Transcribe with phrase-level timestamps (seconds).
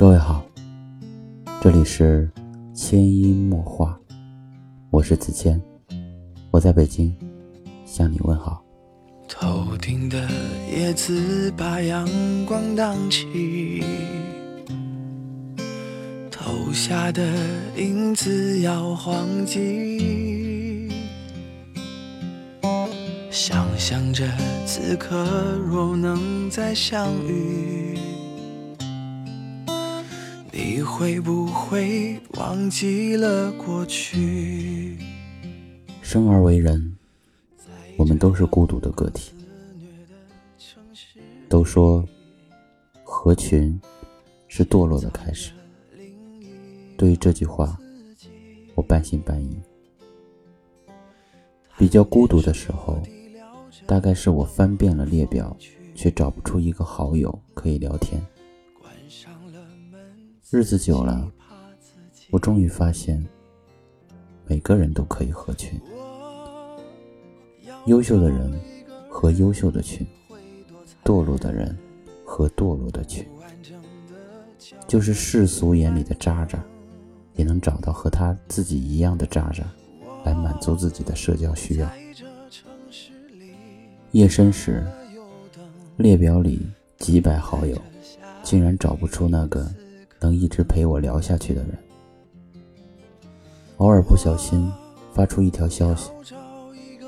[0.00, 0.42] 各位好，
[1.60, 2.26] 这里是
[2.72, 3.94] 千音墨画，
[4.88, 5.60] 我是子谦，
[6.50, 7.14] 我在北京
[7.84, 8.64] 向你问好。
[9.28, 10.26] 头顶的
[10.74, 12.08] 叶子把阳
[12.46, 13.84] 光荡起，
[16.30, 17.22] 投下的
[17.76, 20.88] 影子摇晃起，
[23.30, 24.26] 想象着
[24.64, 25.26] 此刻
[25.68, 27.98] 若能再相遇，
[30.62, 34.98] 你会不会忘记了过去？
[36.02, 36.98] 生而为人。
[37.96, 39.32] 我们都是孤独的个体。
[41.48, 42.06] 都说
[43.02, 43.80] 合群
[44.48, 45.52] 是堕落的开始。
[46.98, 47.78] 对于这句话，
[48.74, 49.56] 我半信半疑。
[51.78, 53.02] 比较孤独的时候，
[53.86, 55.56] 大概是我翻遍了列表，
[55.94, 58.22] 却找不出一个好友可以聊天。
[60.52, 61.30] 日子久了，
[62.30, 63.24] 我终于发现，
[64.48, 65.80] 每个人都可以合群。
[67.86, 68.60] 优秀的人
[69.08, 70.04] 和优秀的群，
[71.04, 71.78] 堕落的人
[72.24, 73.24] 和堕落的群，
[74.88, 76.60] 就是世俗眼里的渣渣，
[77.36, 79.62] 也能找到和他自己一样的渣渣，
[80.24, 81.88] 来满足自己的社交需要。
[84.10, 84.84] 夜深时，
[85.96, 86.66] 列表里
[86.98, 87.80] 几百好友，
[88.42, 89.72] 竟然找不出那个
[90.20, 91.76] 能一直陪我聊下去的人。
[93.78, 94.70] 偶尔不小心
[95.12, 96.10] 发出一条消息。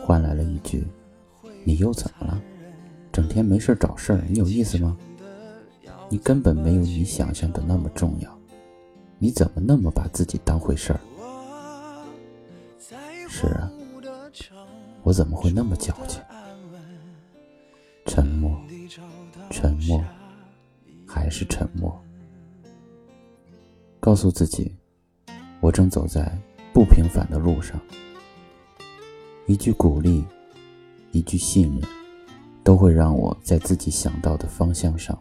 [0.05, 0.85] 换来了一句
[1.63, 2.43] ：“你又怎么了？
[3.13, 4.97] 整天没事找事儿，你有意思吗？
[6.09, 8.39] 你根本没有你想象的那么重要，
[9.19, 11.01] 你怎么那么把自己当回事儿？”
[13.29, 13.71] 是啊，
[15.03, 16.21] 我怎么会那么矫情？
[18.07, 18.61] 沉默，
[19.51, 20.03] 沉默，
[21.07, 21.97] 还是沉默。
[24.03, 24.75] 告诉自己，
[25.61, 26.37] 我正走在
[26.73, 27.81] 不平凡的路上。
[29.47, 30.25] 一句鼓励，
[31.13, 31.89] 一句信任，
[32.65, 35.17] 都会让我在自己想到的方向上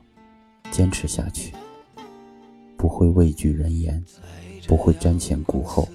[0.71, 1.53] 坚持下去，
[2.75, 4.03] 不会畏惧人言，
[4.67, 5.87] 不会瞻前顾后，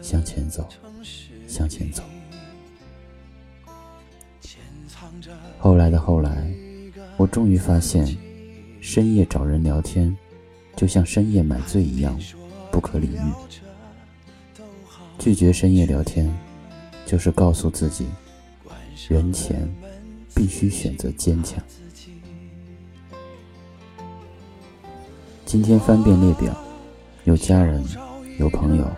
[0.00, 0.64] 向前走，
[1.48, 2.00] 向前走。
[5.58, 6.48] 后来的后来，
[7.16, 8.06] 我终于发现，
[8.80, 10.16] 深夜找人聊天，
[10.76, 12.18] 就像深夜买醉一样，
[12.70, 13.32] 不可理喻。
[15.18, 16.32] 拒绝深夜聊天。
[17.06, 18.06] 就是告诉自己，
[19.08, 19.68] 人前
[20.34, 21.62] 必须选择坚强。
[25.44, 26.56] 今天翻遍列表，
[27.24, 27.84] 有家人，
[28.38, 28.90] 有朋友，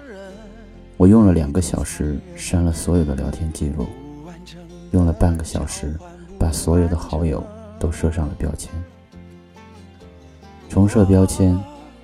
[0.96, 3.86] 我用了两个小时删了所有的聊天记录，
[4.92, 5.98] 用了半个小时
[6.38, 7.44] 把所有的好友
[7.80, 8.70] 都设上了标签。
[10.68, 11.58] 重设标签，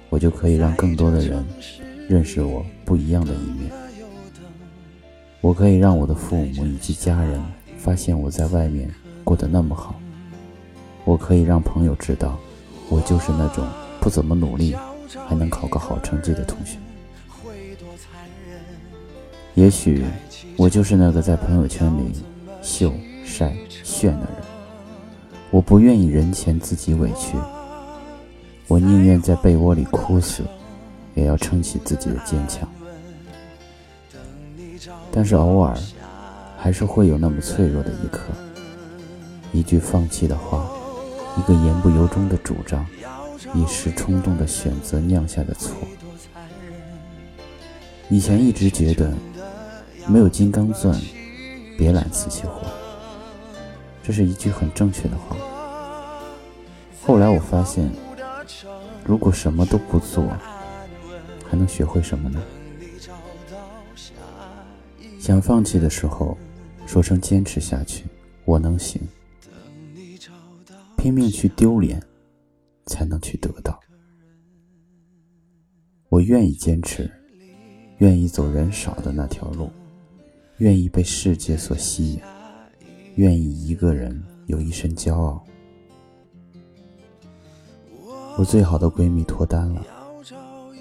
[0.09, 1.45] 我就可以让更多的人
[2.09, 3.71] 认识我不一样的一面。
[5.41, 7.43] 我可以让我的父母以及家人
[7.77, 8.89] 发现我在外面
[9.25, 9.95] 过得那么好。
[11.05, 12.39] 我可以让朋友知道，
[12.89, 13.67] 我就是那种
[14.01, 14.77] 不怎么努力
[15.27, 16.79] 还能考个好成绩的同学。
[19.55, 20.05] 也许
[20.57, 22.13] 我就是那个在朋友圈里
[22.63, 22.93] 秀
[23.25, 23.53] 晒
[23.83, 24.37] 炫的人。
[25.51, 27.37] 我不愿意人前自己委屈，
[28.69, 30.43] 我宁愿在被窝里哭死，
[31.15, 32.69] 也要撑起自己的坚强。
[35.11, 35.77] 但是偶尔，
[36.57, 38.23] 还是会有那么脆弱的一刻，
[39.53, 40.67] 一句放弃的话，
[41.37, 42.87] 一个言不由衷的主张，
[43.55, 45.77] 一时冲动的选择酿下的错。
[48.09, 49.13] 以前一直觉得，
[50.07, 50.99] 没有金刚钻，
[51.77, 52.63] 别揽瓷器活，
[54.03, 55.37] 这是一句很正确的话。
[57.05, 57.91] 后来我发现，
[59.05, 60.25] 如果什么都不做，
[61.49, 62.43] 还能学会什么呢？
[65.19, 66.37] 想放弃的时候，
[66.87, 68.05] 说声坚持下去，
[68.45, 69.01] 我能行。
[70.97, 72.01] 拼命去丢脸，
[72.87, 73.79] 才能去得到。
[76.09, 77.11] 我愿意坚持，
[77.99, 79.71] 愿意走人少的那条路，
[80.59, 82.21] 愿意被世界所吸引，
[83.17, 85.45] 愿意一个人有一身骄傲。
[88.39, 89.83] 我最好的闺蜜脱单了，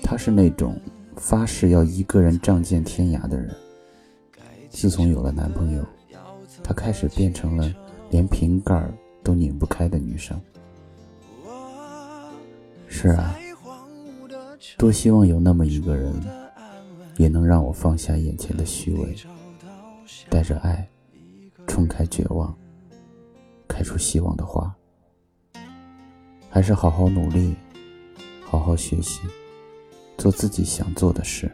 [0.02, 0.80] 她是那种
[1.18, 3.54] 发誓要一个人仗剑天涯的人。
[4.70, 5.86] 自从有了男朋友，
[6.64, 7.72] 她开始变成了
[8.10, 8.90] 连瓶盖
[9.22, 10.40] 都拧不开的女生。
[12.88, 13.36] 是啊，
[14.78, 16.14] 多希望有那么一个人，
[17.18, 19.16] 也能让我放下眼前的虚伪，
[20.30, 20.88] 带着爱，
[21.68, 22.56] 冲开绝望，
[23.68, 24.74] 开出希望的花。
[26.54, 27.56] 还是好好努力，
[28.44, 29.22] 好好学习，
[30.18, 31.50] 做自己想做的事。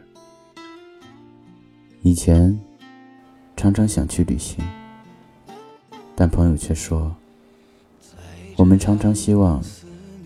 [2.02, 2.58] 以前
[3.56, 4.58] 常常想去旅行，
[6.16, 7.14] 但朋友却说，
[8.56, 9.62] 我们常常希望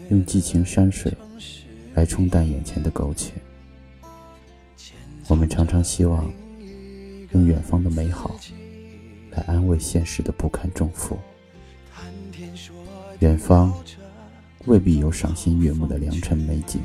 [0.09, 1.13] 用寄情山水
[1.93, 3.33] 来冲淡眼前的苟且，
[5.29, 6.33] 我们常常希望
[7.33, 8.35] 用远方的美好
[9.33, 11.19] 来安慰现实的不堪重负。
[13.19, 13.73] 远方
[14.67, 16.81] 未必有赏心悦目的良辰美景，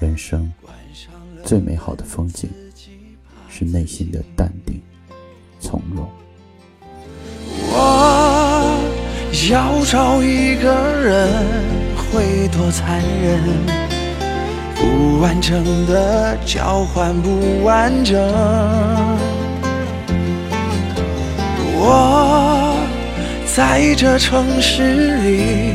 [0.00, 0.50] 人生
[1.44, 2.48] 最美好的风景
[3.48, 4.80] 是内心的淡定
[5.60, 6.08] 从容。
[7.70, 8.80] 我
[9.50, 10.72] 要找一个
[11.02, 11.28] 人，
[12.10, 13.40] 会多残忍？
[14.76, 18.18] 不完整的交换不完整。
[21.76, 22.70] 我。
[23.56, 25.74] 在这城市里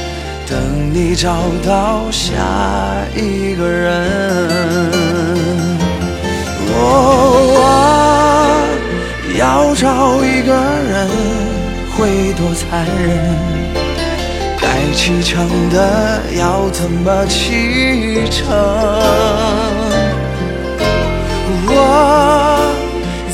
[0.51, 0.59] 等
[0.93, 1.31] 你找
[1.65, 2.27] 到下
[3.15, 4.05] 一个人。
[6.67, 6.75] 我
[9.39, 11.07] 要找一个人，
[11.95, 13.17] 会多残忍？
[14.59, 18.45] 该启程的要怎么启程？
[21.65, 21.71] 我。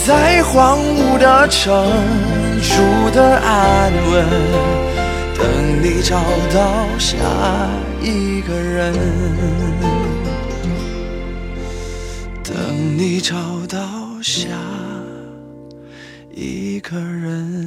[0.06, 1.84] 在荒芜的城
[2.62, 4.26] 住的安稳，
[5.68, 6.16] 等你找
[6.54, 7.18] 到下
[8.02, 8.94] 一个人，
[12.42, 13.36] 等你找
[13.68, 13.78] 到
[14.22, 14.48] 下
[16.34, 17.67] 一个人。